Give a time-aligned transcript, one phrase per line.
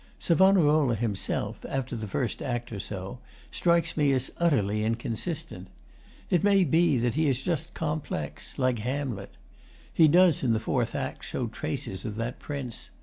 [0.17, 3.19] Savonarola himself, after the First Act or so,
[3.51, 5.67] strikes me as utterly inconsistent.
[6.31, 9.37] It may be that he is just complex, like Hamlet.
[9.93, 12.89] He does in the Fourth Act show traces of that Prince.